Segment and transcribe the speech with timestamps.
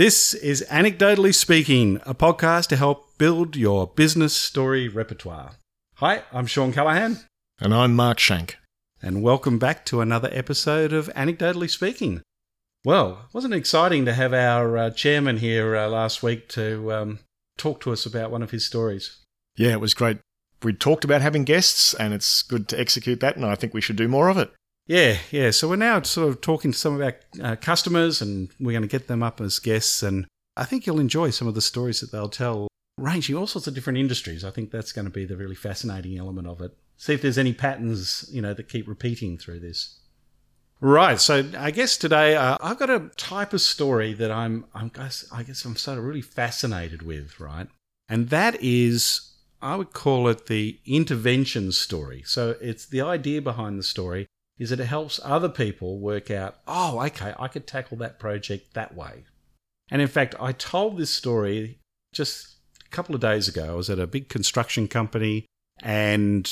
[0.00, 5.56] This is Anecdotally Speaking, a podcast to help build your business story repertoire.
[5.96, 7.18] Hi, I'm Shawn Callahan,
[7.60, 8.56] And I'm Mark Schenk.
[9.02, 12.22] and welcome back to another episode of Anecdotally Speaking.
[12.82, 17.18] Well, wasn't it exciting to have our uh, chairman here uh, last week to um,
[17.58, 19.18] talk to us about one of his stories?
[19.58, 20.16] Yeah, it was great.
[20.62, 23.82] We talked about having guests, and it's good to execute that, and I think we
[23.82, 24.50] should do more of it.
[24.90, 25.52] Yeah, yeah.
[25.52, 28.82] So we're now sort of talking to some of our uh, customers, and we're going
[28.82, 30.02] to get them up as guests.
[30.02, 30.26] And
[30.56, 32.66] I think you'll enjoy some of the stories that they'll tell,
[32.98, 34.44] ranging all sorts of different industries.
[34.44, 36.76] I think that's going to be the really fascinating element of it.
[36.96, 40.00] See if there's any patterns, you know, that keep repeating through this.
[40.80, 41.20] Right.
[41.20, 44.90] So I guess today uh, I've got a type of story that I'm, I'm,
[45.30, 47.68] I guess I'm sort of really fascinated with, right?
[48.08, 52.24] And that is, I would call it the intervention story.
[52.26, 54.26] So it's the idea behind the story
[54.60, 58.74] is that it helps other people work out, oh, okay, I could tackle that project
[58.74, 59.24] that way.
[59.90, 61.78] And in fact, I told this story
[62.12, 63.72] just a couple of days ago.
[63.72, 65.46] I was at a big construction company
[65.82, 66.48] and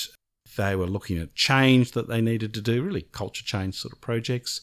[0.56, 4.00] they were looking at change that they needed to do, really culture change sort of
[4.00, 4.62] projects.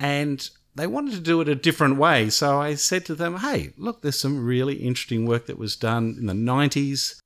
[0.00, 2.30] And they wanted to do it a different way.
[2.30, 6.16] So I said to them, hey, look, there's some really interesting work that was done
[6.18, 7.20] in the 90s.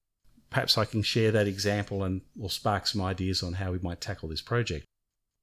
[0.50, 4.02] Perhaps I can share that example and will spark some ideas on how we might
[4.02, 4.84] tackle this project.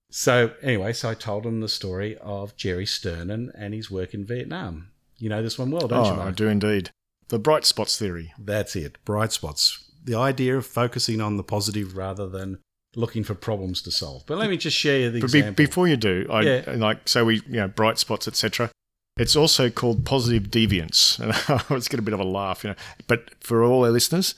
[0.09, 4.25] So anyway, so I told him the story of Jerry Sternin and his work in
[4.25, 4.89] Vietnam.
[5.19, 6.11] You know this one well, don't you?
[6.11, 6.27] oh, Mark?
[6.29, 6.91] I do indeed.
[7.29, 8.33] The bright spots theory.
[8.39, 8.97] That's it.
[9.03, 9.83] Bright spots.
[10.03, 12.59] The idea of focusing on the positive rather than
[12.95, 14.23] looking for problems to solve.
[14.25, 15.65] But let me just share the But be, example.
[15.65, 16.63] before you do, I Yeah.
[16.77, 18.71] like so we you know bright spots etc.
[19.17, 21.19] It's also called positive deviance.
[21.19, 22.75] And I get a bit of a laugh, you know.
[23.07, 24.35] But for all our listeners,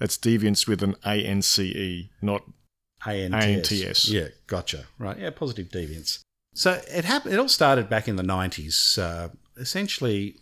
[0.00, 2.42] it's deviance with an A N C E, not
[3.06, 3.72] ANTS.
[3.72, 4.08] ANTS.
[4.08, 4.84] Yeah, gotcha.
[4.98, 5.18] Right.
[5.18, 6.20] Yeah, positive deviance.
[6.54, 7.34] So it happened.
[7.34, 8.98] It all started back in the nineties.
[8.98, 10.36] Uh, essentially,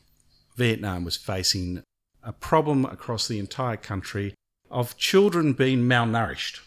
[0.57, 1.83] Vietnam was facing
[2.23, 4.35] a problem across the entire country
[4.71, 6.61] of children being malnourished,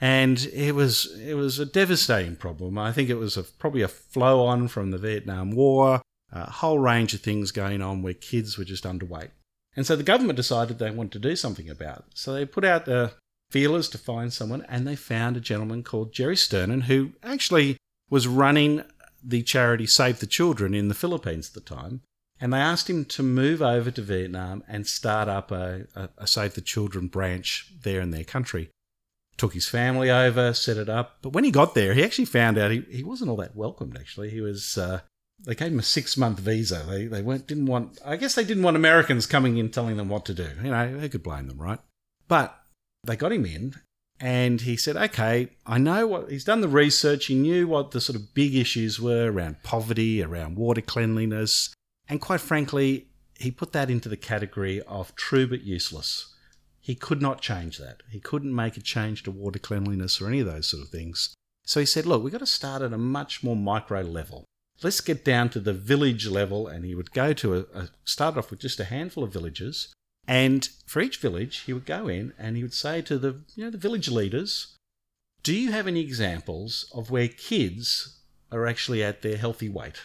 [0.00, 2.78] and it was it was a devastating problem.
[2.78, 6.02] I think it was a, probably a flow on from the Vietnam War,
[6.32, 9.30] a whole range of things going on where kids were just underweight.
[9.76, 12.04] And so the government decided they wanted to do something about it.
[12.14, 13.12] So they put out the
[13.50, 17.76] feelers to find someone, and they found a gentleman called Jerry Sternin who actually
[18.10, 18.84] was running
[19.22, 22.02] the charity Save the Children in the Philippines at the time.
[22.40, 26.26] And they asked him to move over to Vietnam and start up a, a, a
[26.26, 28.70] Save the Children branch there in their country.
[29.36, 31.18] Took his family over, set it up.
[31.22, 33.96] But when he got there, he actually found out he, he wasn't all that welcomed,
[33.96, 34.30] actually.
[34.30, 34.76] He was.
[34.78, 35.00] Uh,
[35.44, 36.84] they gave him a six month visa.
[36.88, 37.98] They they weren't didn't want.
[38.04, 40.48] I guess they didn't want Americans coming in telling them what to do.
[40.62, 41.80] You know, who could blame them, right?
[42.28, 42.56] But
[43.06, 43.74] they got him in,
[44.20, 47.26] and he said, "Okay, I know what he's done the research.
[47.26, 51.74] He knew what the sort of big issues were around poverty, around water cleanliness,
[52.08, 56.34] and quite frankly, he put that into the category of true but useless.
[56.80, 58.02] He could not change that.
[58.10, 61.34] He couldn't make a change to water cleanliness or any of those sort of things.
[61.64, 64.44] So he said, "Look, we've got to start at a much more micro level."
[64.82, 68.36] let's get down to the village level and he would go to a, a start
[68.36, 69.92] off with just a handful of villages
[70.26, 73.64] and for each village he would go in and he would say to the you
[73.64, 74.74] know the village leaders
[75.42, 78.18] do you have any examples of where kids
[78.50, 80.00] are actually at their healthy weight?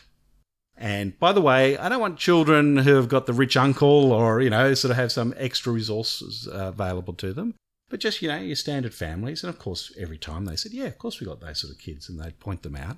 [0.77, 4.41] And by the way i don't want children who have got the rich uncle or
[4.41, 7.55] you know sort of have some extra resources uh, available to them.
[7.89, 9.43] But just you know your standard families.
[9.43, 11.79] And of course every time they said yeah of course we got those sort of
[11.79, 12.97] kids and they'd point them out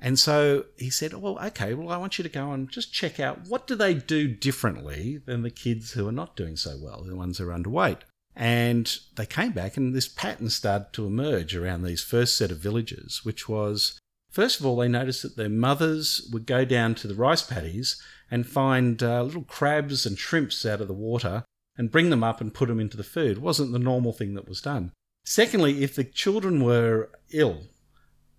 [0.00, 3.18] and so he said, Well, okay, well, I want you to go and just check
[3.18, 7.02] out what do they do differently than the kids who are not doing so well,
[7.02, 7.98] the ones who are underweight.
[8.36, 12.58] And they came back, and this pattern started to emerge around these first set of
[12.58, 13.98] villages, which was
[14.30, 18.00] first of all, they noticed that their mothers would go down to the rice paddies
[18.30, 21.42] and find uh, little crabs and shrimps out of the water
[21.76, 23.38] and bring them up and put them into the food.
[23.38, 24.92] It wasn't the normal thing that was done.
[25.24, 27.62] Secondly, if the children were ill,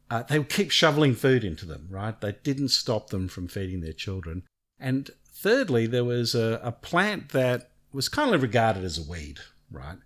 [0.09, 2.19] uh, they would keep shoveling food into them, right?
[2.19, 4.43] They didn't stop them from feeding their children.
[4.79, 9.39] And thirdly, there was a, a plant that was kind of regarded as a weed,
[9.71, 9.97] right?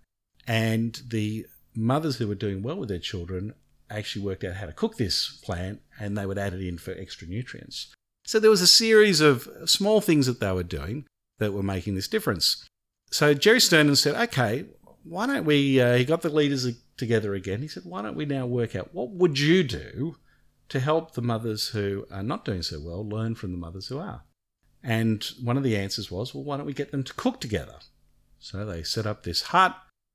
[0.46, 3.54] And the mothers who were doing well with their children
[3.90, 6.92] actually worked out how to cook this plant and they would add it in for
[6.92, 7.92] extra nutrients.
[8.24, 11.06] So there was a series of small things that they were doing
[11.38, 12.66] that were making this difference.
[13.10, 14.64] So Jerry Sternin said, okay,
[15.04, 16.66] why don't we, uh, he got the leaders
[16.96, 17.62] together again.
[17.62, 20.16] He said, why don't we now work out what would you do
[20.68, 23.98] to help the mothers who are not doing so well learn from the mothers who
[23.98, 24.22] are?
[24.82, 27.76] And one of the answers was, well, why don't we get them to cook together?
[28.38, 29.74] So they set up this hut.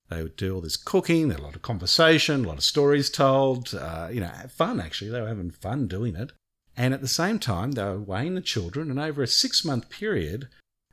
[0.10, 1.28] They would do all this cooking.
[1.28, 3.74] There a lot of conversation, a lot of stories told.
[3.74, 5.10] Uh, you know, fun actually.
[5.10, 6.32] They were having fun doing it.
[6.78, 9.90] And at the same time, they were weighing the children, and over a six month
[9.90, 10.48] period,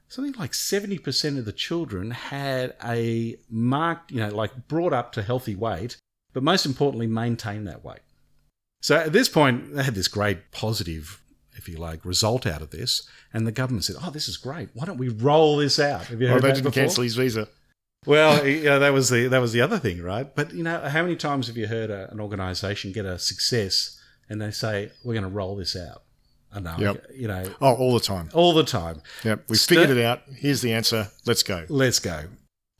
[0.08, 5.22] something like 70% of the children had a marked, you know, like brought up to
[5.22, 5.96] healthy weight,
[6.32, 8.00] but most importantly, maintained that weight.
[8.82, 11.20] So at this point, they had this great positive,
[11.56, 13.08] if you like, result out of this.
[13.32, 14.68] And the government said, oh, this is great.
[14.74, 16.06] Why don't we roll this out?
[16.06, 16.82] Have you Well, they that didn't before?
[16.82, 17.48] cancel his visa.
[18.04, 20.32] Well, you know, that was the that was the other thing, right?
[20.32, 24.00] But you know, how many times have you heard a, an organisation get a success
[24.28, 26.02] and they say we're going to roll this out?
[26.52, 27.06] I know, Yep.
[27.14, 28.30] you know, Oh, all the time.
[28.32, 29.02] all the time.
[29.24, 30.22] Yep, we Ster- figured it out.
[30.34, 31.10] Here's the answer.
[31.26, 31.66] Let's go.
[31.68, 32.28] Let's go.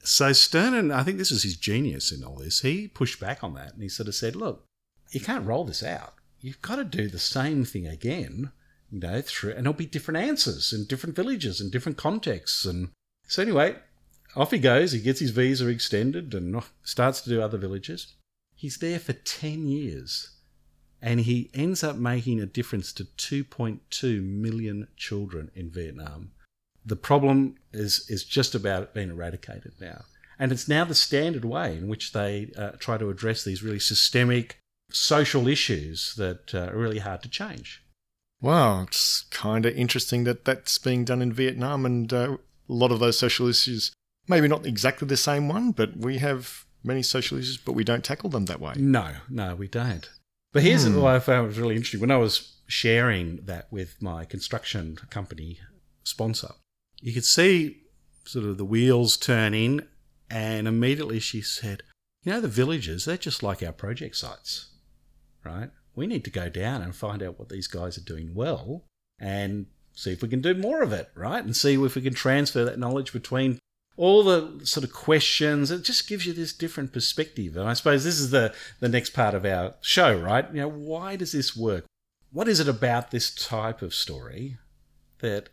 [0.02, 2.60] So Sternin, I think this is his genius in all this.
[2.60, 4.64] He pushed back on that and he sort of said, "Look,
[5.10, 6.14] you can't roll this out.
[6.40, 8.52] You've got to do the same thing again,
[8.90, 12.90] you know, through, and it'll be different answers in different villages and different contexts." And
[13.26, 13.76] so anyway,
[14.36, 14.92] off he goes.
[14.92, 18.14] He gets his visa extended and starts to do other villages.
[18.54, 20.30] He's there for ten years,
[21.02, 26.32] and he ends up making a difference to 2.2 million children in Vietnam
[26.86, 30.04] the problem is is just about being eradicated now,
[30.38, 33.80] and it's now the standard way in which they uh, try to address these really
[33.80, 34.60] systemic
[34.90, 37.82] social issues that uh, are really hard to change.
[38.40, 42.36] Wow, it's kind of interesting that that's being done in Vietnam and uh,
[42.68, 43.92] a lot of those social issues,
[44.28, 48.04] maybe not exactly the same one, but we have many social issues, but we don't
[48.04, 48.74] tackle them that way.
[48.76, 50.08] No, no, we don't.
[50.52, 50.96] But here's Hmm.
[51.00, 55.60] what I found was really interesting when I was sharing that with my construction company
[56.02, 56.52] sponsor.
[57.00, 57.82] You could see
[58.24, 59.82] sort of the wheels turning,
[60.30, 61.82] and immediately she said,
[62.22, 64.70] "You know, the villages, they're just like our project sites,
[65.44, 65.70] right?
[65.94, 68.84] We need to go down and find out what these guys are doing well
[69.18, 71.42] and see if we can do more of it, right?
[71.44, 73.58] And see if we can transfer that knowledge between
[73.96, 75.70] all the sort of questions.
[75.70, 77.56] It just gives you this different perspective.
[77.56, 80.46] And I suppose this is the, the next part of our show, right?
[80.52, 81.84] You know, why does this work?
[82.32, 84.58] What is it about this type of story
[85.20, 85.48] that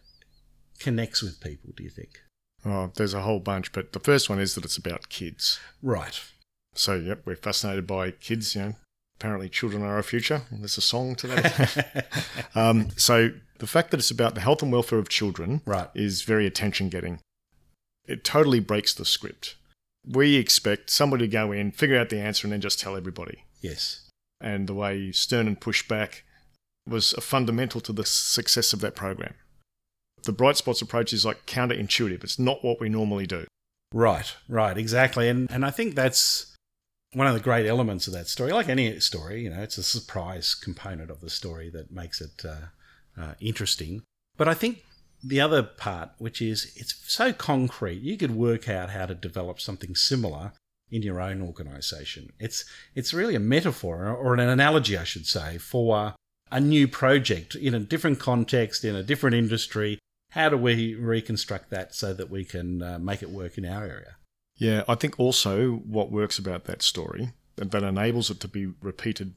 [0.80, 2.22] connects with people, do you think?
[2.66, 5.60] Oh, there's a whole bunch, but the first one is that it's about kids.
[5.82, 6.20] Right.
[6.76, 8.74] So, yep, we're fascinated by kids, you know.
[9.20, 10.42] Apparently, children are our future.
[10.52, 12.08] There's a song to that.
[12.56, 15.90] um, so, the fact that it's about the health and welfare of children right.
[15.94, 17.20] is very attention getting.
[18.06, 19.56] It totally breaks the script.
[20.06, 23.46] We expect somebody to go in, figure out the answer, and then just tell everybody.
[23.62, 24.10] Yes.
[24.42, 26.24] And the way Sternin pushed back
[26.88, 29.36] was fundamental to the success of that program.
[30.24, 32.24] The Bright Spots approach is like counterintuitive.
[32.24, 33.46] It's not what we normally do.
[33.94, 35.30] Right, right, exactly.
[35.30, 36.56] And and I think that's
[37.14, 38.52] one of the great elements of that story.
[38.52, 42.44] Like any story, you know, it's a surprise component of the story that makes it
[42.44, 44.02] uh, uh, interesting.
[44.36, 44.84] But I think
[45.24, 49.60] the other part, which is it's so concrete, you could work out how to develop
[49.60, 50.52] something similar
[50.92, 52.32] in your own organization.
[52.40, 56.16] It's it's really a metaphor or an analogy, I should say, for
[56.52, 59.98] a new project in a different context, in a different industry.
[60.32, 63.84] How do we reconstruct that so that we can uh, make it work in our
[63.84, 64.16] area?
[64.58, 68.68] Yeah, I think also what works about that story and that enables it to be
[68.82, 69.36] repeated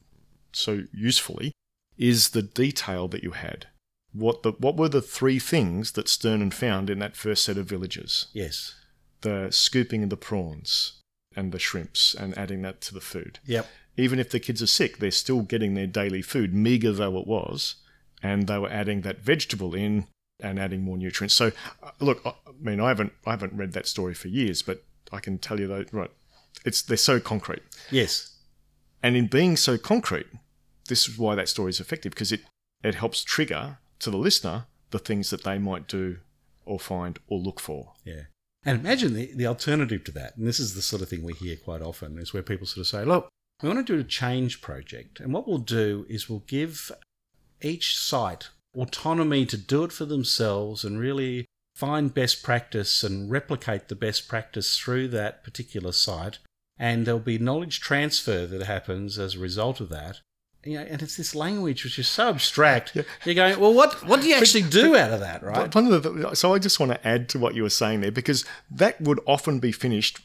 [0.53, 1.51] so usefully
[1.97, 3.67] is the detail that you had.
[4.17, 7.67] What the what were the three things that Sternin found in that first set of
[7.67, 8.27] villages?
[8.33, 8.73] Yes.
[9.21, 10.93] The scooping of the prawns
[11.35, 13.39] and the shrimps and adding that to the food.
[13.45, 13.67] Yep.
[13.95, 17.27] Even if the kids are sick, they're still getting their daily food, meager though it
[17.27, 17.75] was,
[18.23, 20.05] and they were adding that vegetable in
[20.39, 21.33] and adding more nutrients.
[21.33, 21.51] So,
[21.83, 24.83] uh, look, I I mean, I haven't I haven't read that story for years, but
[25.11, 26.11] I can tell you that right,
[26.65, 28.35] it's they're so concrete, Yes.
[29.03, 30.27] and in being so concrete,
[30.89, 32.41] this is why that story is effective because it
[32.83, 36.17] it helps trigger to the listener the things that they might do
[36.65, 37.93] or find or look for.
[38.05, 38.23] Yeah.
[38.63, 40.35] And imagine the, the alternative to that.
[40.37, 42.81] And this is the sort of thing we hear quite often is where people sort
[42.81, 43.29] of say, look,
[43.61, 45.19] we want to do a change project.
[45.19, 46.91] And what we'll do is we'll give
[47.61, 53.87] each site autonomy to do it for themselves and really find best practice and replicate
[53.87, 56.39] the best practice through that particular site.
[56.77, 60.19] And there'll be knowledge transfer that happens as a result of that.
[60.67, 62.95] You know, and it's this language which is so abstract.
[62.95, 63.03] Yeah.
[63.23, 65.73] You're going, well, what, what do you actually do out of that, right?
[65.73, 68.11] One of the, so I just want to add to what you were saying there
[68.11, 70.19] because that would often be finished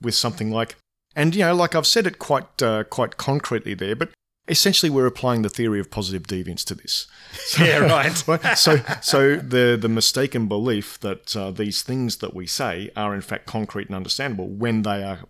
[0.00, 0.76] with something like,
[1.16, 4.10] and you know, like I've said it quite uh, quite concretely there, but
[4.48, 7.06] essentially we're applying the theory of positive deviance to this.
[7.32, 7.78] So, Yeah,
[8.26, 8.58] right.
[8.58, 13.22] so so the the mistaken belief that uh, these things that we say are in
[13.22, 15.20] fact concrete and understandable when they are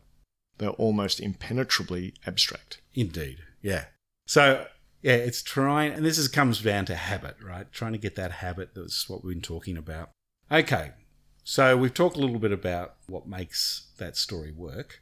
[0.58, 2.80] they're almost impenetrably abstract.
[2.94, 3.38] Indeed.
[3.62, 3.86] Yeah.
[4.30, 4.64] So
[5.02, 7.66] yeah, it's trying, and this is comes down to habit, right?
[7.72, 8.76] Trying to get that habit.
[8.76, 10.10] That's what we've been talking about.
[10.52, 10.92] Okay.
[11.42, 15.00] So we've talked a little bit about what makes that story work.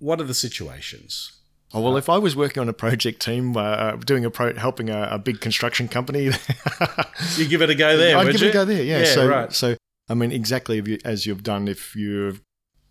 [0.00, 1.32] What are the situations?
[1.72, 4.90] Oh well, if I was working on a project team, uh, doing a pro, helping
[4.90, 6.24] a, a big construction company,
[7.36, 8.48] You give it a go there, I'd give you?
[8.48, 8.82] it a go there.
[8.82, 8.98] Yeah.
[8.98, 9.50] Yeah, so, right.
[9.50, 9.76] so
[10.10, 11.68] I mean, exactly as you've done.
[11.68, 12.34] If you're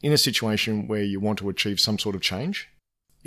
[0.01, 2.67] in a situation where you want to achieve some sort of change,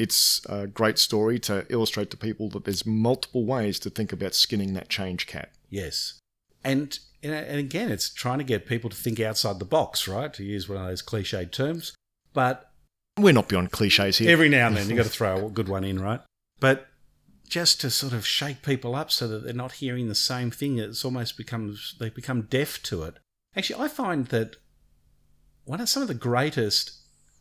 [0.00, 4.34] it's a great story to illustrate to people that there's multiple ways to think about
[4.34, 5.50] skinning that change cat.
[5.68, 6.18] Yes.
[6.64, 10.32] And and again, it's trying to get people to think outside the box, right?
[10.32, 11.94] To use one of those cliched terms.
[12.32, 12.70] But
[13.18, 14.30] We're not beyond cliches here.
[14.30, 16.20] every now and then you've got to throw a good one in, right?
[16.60, 16.86] But
[17.46, 20.78] just to sort of shake people up so that they're not hearing the same thing,
[20.78, 23.18] it's almost becomes they become deaf to it.
[23.54, 24.56] Actually, I find that
[25.64, 26.99] one of some of the greatest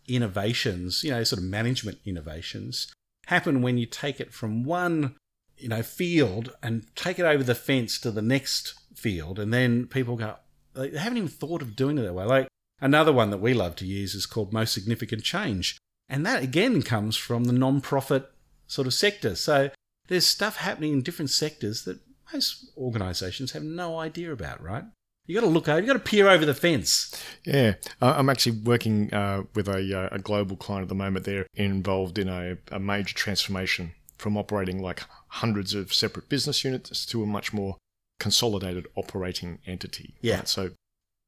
[0.10, 2.92] innovations, you know, sort of management innovations,
[3.28, 5.16] happen when you take it from one,
[5.58, 9.86] you know, field and take it over the fence to the next field, and then
[9.88, 10.36] people go,
[10.74, 12.26] they haven't even thought of doing it that way.
[12.26, 12.48] Like
[12.82, 16.82] another one that we love to use is called most significant change, and that again
[16.82, 18.30] comes from the non-profit
[18.68, 19.36] sort of sector.
[19.36, 19.70] So
[20.08, 22.00] there's stuff happening in different sectors that
[22.34, 24.84] most organisations have no idea about, right?
[25.30, 27.16] You got to look over, you got to peer over the fence.
[27.46, 31.24] Yeah, I'm actually working uh, with a, uh, a global client at the moment.
[31.24, 37.06] They're involved in a, a major transformation from operating like hundreds of separate business units
[37.06, 37.78] to a much more
[38.20, 40.16] consolidated operating entity.
[40.20, 40.38] Yeah.
[40.38, 40.48] right?
[40.48, 40.72] So,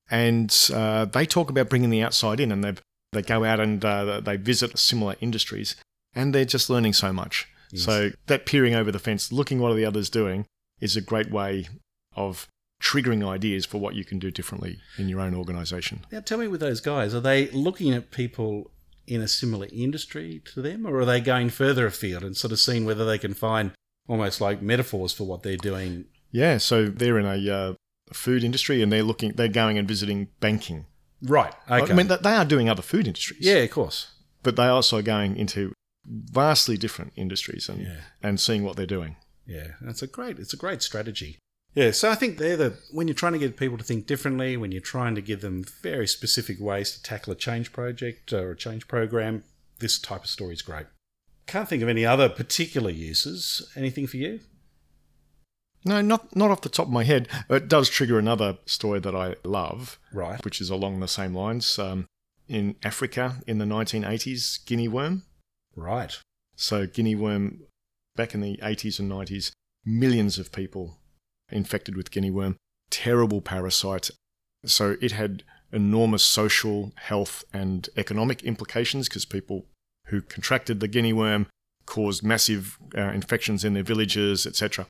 [0.10, 2.74] and uh, they talk about bringing the outside in, and they
[3.12, 5.76] they go out and uh, they visit similar industries,
[6.16, 7.48] and they're just learning so much.
[7.72, 7.84] Yes.
[7.84, 10.48] So that peering over the fence, looking what are the others doing,
[10.80, 11.68] is a great way
[12.16, 12.48] of
[12.82, 16.06] triggering ideas for what you can do differently in your own organisation.
[16.12, 18.72] Now, tell me with those guys, are they looking at people
[19.08, 22.60] in a similar industry to them, or are they going further afield and sort of
[22.60, 23.72] seeing whether they can find
[24.08, 26.06] almost like metaphors for what they're doing?
[26.32, 27.74] Yeah, so they're in a uh,
[28.14, 30.86] food industry and they're looking, they're going and visiting banking.
[31.22, 31.54] Right.
[31.70, 31.92] Okay.
[31.92, 33.42] I mean, they are doing other food industries.
[33.42, 34.12] yeah, of course.
[34.44, 35.72] but they are also going into
[36.06, 38.02] vastly different industries and Yeah.
[38.24, 39.18] and seeing what they're doing.
[39.46, 40.40] Yeah, that's a great.
[40.40, 41.38] It's a great strategy.
[41.74, 44.58] Yeah, so I think they're the when you're trying to get people to think differently,
[44.58, 48.52] when you're trying to give them very specific ways to tackle a change project or
[48.52, 49.44] a change program,
[49.80, 50.88] this type of story is great.
[51.48, 53.70] Can't think of any other particular uses.
[53.76, 54.42] Anything for you?
[55.86, 57.28] No, not not off the top of my head.
[57.50, 60.44] It does trigger another story that I love, Right.
[60.46, 61.80] which is along the same lines.
[61.80, 62.06] Um,
[62.48, 65.24] in Africa in the 1980s, guinea worm.
[65.76, 66.18] Right.
[66.58, 67.62] So guinea worm,
[68.18, 69.52] back in the 80s and 90s,
[69.86, 70.98] millions of people
[71.52, 72.58] infected with guinea worm.
[72.90, 74.10] Terrible parasite.
[74.66, 79.66] So it had enormous social, health, and economic implications because people
[80.08, 81.48] who contracted the guinea worm
[81.86, 84.86] caused massive uh, infections in their villages, etc.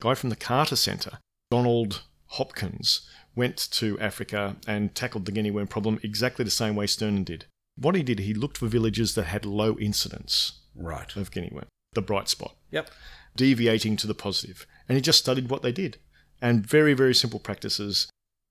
[0.00, 1.18] Guy from the Carter Center,
[1.50, 6.86] Donald Hopkins, went to Africa and tackled the guinea worm problem exactly the same way
[6.86, 7.44] Sternin did.
[7.76, 11.14] What he did, he looked for villages that had low incidence Right.
[11.16, 12.90] of guinea worm, the bright spot, Yep.
[13.36, 14.66] Deviating to the positive.
[14.88, 15.98] And he just studied what they did.
[16.40, 18.08] And very, very simple practices.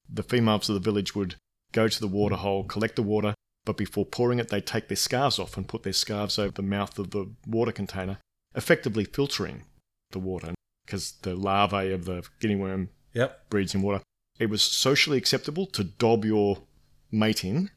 [0.09, 1.35] The females of the village would
[1.71, 3.33] go to the water hole, collect the water,
[3.65, 6.61] but before pouring it, they'd take their scarves off and put their scarves over the
[6.61, 8.19] mouth of the water container,
[8.55, 9.63] effectively filtering
[10.11, 10.53] the water
[10.85, 13.49] because the larvae of the guinea worm Yep.
[13.49, 14.03] breeds in water.
[14.37, 16.63] It was socially acceptable to dob your
[17.11, 17.71] mate in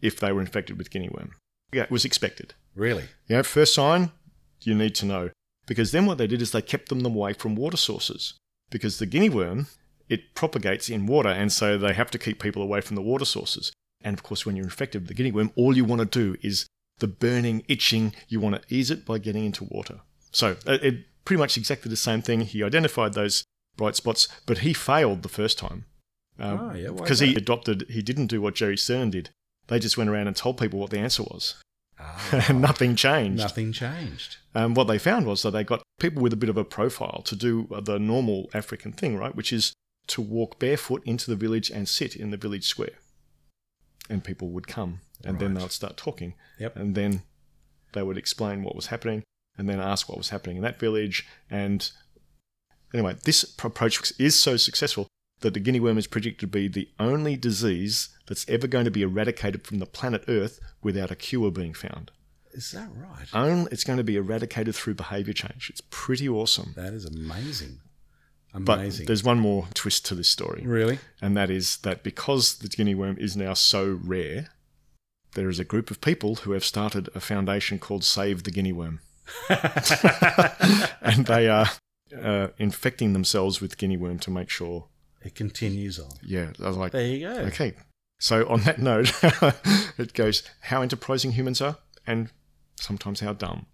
[0.00, 1.32] if they were infected with guinea worm.
[1.72, 2.54] Yeah, it was expected.
[2.74, 3.04] Really.
[3.26, 4.12] You know, first sign,
[4.62, 5.30] you need to know.
[5.68, 8.34] Because then what they did is they kept them away from water sources.
[8.70, 9.68] Because the guinea worm,
[10.08, 13.26] it propagates in water, and so they have to keep people away from the water
[13.26, 13.70] sources.
[14.00, 16.36] And of course, when you're infected with the guinea worm, all you want to do
[16.42, 16.66] is
[16.98, 20.00] the burning, itching, you want to ease it by getting into water.
[20.32, 22.40] So it, it pretty much exactly the same thing.
[22.40, 23.44] He identified those
[23.76, 25.84] bright spots, but he failed the first time.
[26.40, 29.30] Oh, yeah, Because he adopted, he didn't do what Jerry Stern did.
[29.66, 31.56] They just went around and told people what the answer was.
[32.00, 33.42] Ah, nothing changed.
[33.42, 34.36] nothing changed.
[34.54, 37.22] And what they found was that they got people with a bit of a profile
[37.22, 39.34] to do the normal African thing, right?
[39.34, 39.72] Which is
[40.08, 42.98] to walk barefoot into the village and sit in the village square.
[44.08, 46.34] And people would come and then they would start talking.
[46.58, 46.76] Yep.
[46.76, 47.22] And then
[47.92, 49.22] they would explain what was happening
[49.58, 51.26] and then ask what was happening in that village.
[51.50, 51.90] And
[52.94, 55.08] anyway, this approach is so successful
[55.40, 58.90] that the guinea worm is predicted to be the only disease that's ever going to
[58.90, 62.10] be eradicated from the planet Earth without a cure being found.
[62.52, 63.26] Is that right?
[63.32, 65.70] Only it's going to be eradicated through behavior change.
[65.70, 66.72] It's pretty awesome.
[66.76, 67.80] That is amazing.
[68.54, 69.04] Amazing.
[69.04, 70.98] But there's one more twist to this story, really?
[71.20, 74.48] and that is that because the guinea worm is now so rare,
[75.34, 78.72] there is a group of people who have started a foundation called Save the Guinea
[78.72, 79.00] Worm,
[79.50, 81.66] and they are
[82.20, 84.86] uh, infecting themselves with guinea worm to make sure.
[85.22, 86.10] It continues on.
[86.22, 87.34] Yeah, I was like, There you go.
[87.46, 87.74] okay.
[88.20, 89.12] So on that note,
[89.98, 92.30] it goes how enterprising humans are and
[92.76, 93.66] sometimes how dumb.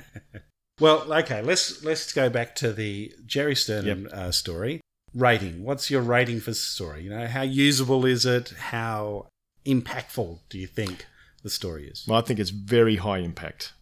[0.80, 4.80] well, okay, let's let's go back to the Jerry Stern uh, story.
[5.14, 5.62] Rating.
[5.62, 7.04] What's your rating for the story?
[7.04, 8.50] You know, how usable is it?
[8.58, 9.28] How
[9.66, 11.06] impactful do you think
[11.42, 12.04] the story is?
[12.08, 13.74] Well, I think it's very high impact.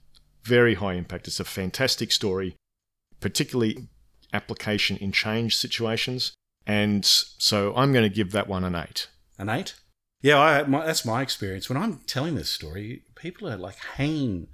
[0.43, 1.29] Very high impact.
[1.29, 2.57] It's a fantastic story,
[3.21, 3.89] particularly
[4.33, 6.33] application in change situations.
[6.71, 9.09] And so I'm going to give that one an eight.
[9.39, 9.75] An eight?
[10.23, 11.69] Yeah, I, my, that's my experience.
[11.69, 14.47] When I'm telling this story, people are like hanging.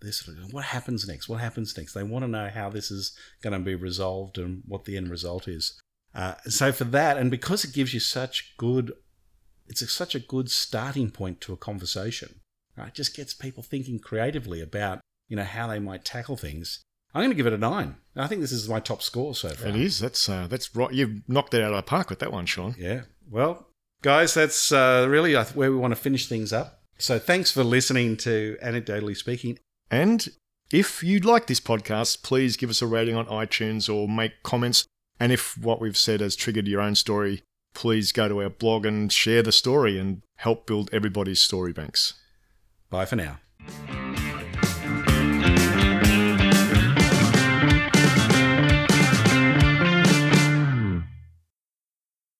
[0.00, 1.28] They're sort of, what happens next?
[1.28, 1.94] What happens next?
[1.94, 5.08] They want to know how this is going to be resolved and what the end
[5.08, 5.80] result is.
[6.12, 8.92] Uh, so for that, and because it gives you such good,
[9.68, 12.40] it's a, such a good starting point to a conversation.
[12.76, 12.88] Right?
[12.88, 16.82] It just gets people thinking creatively about you know how they might tackle things.
[17.16, 17.96] I'm going to give it a nine.
[18.14, 19.68] I think this is my top score so far.
[19.68, 19.98] It is.
[19.98, 20.92] That's uh, that's right.
[20.92, 22.74] You've knocked it out of the park with that one, Shawn.
[22.78, 23.02] Yeah.
[23.30, 23.68] Well,
[24.02, 26.82] guys, that's uh, really where we want to finish things up.
[26.98, 29.58] So thanks for listening to Anecdotally Speaking.
[29.90, 30.28] And
[30.70, 34.84] if you'd like this podcast, please give us a rating on iTunes or make comments.
[35.18, 37.42] And if what we've said has triggered your own story,
[37.74, 42.12] please go to our blog and share the story and help build everybody's story banks.
[42.90, 43.38] Bye for now.